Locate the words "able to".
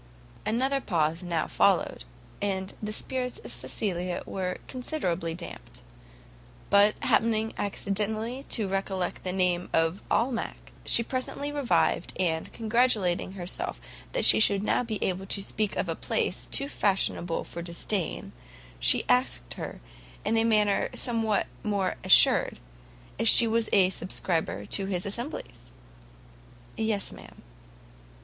15.03-15.39